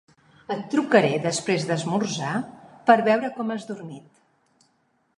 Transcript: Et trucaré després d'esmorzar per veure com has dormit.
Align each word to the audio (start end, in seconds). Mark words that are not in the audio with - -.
Et 0.53 0.63
trucaré 0.73 1.11
després 1.25 1.67
d'esmorzar 1.71 2.33
per 2.91 2.99
veure 3.13 3.33
com 3.39 3.57
has 3.57 3.71
dormit. 3.73 4.69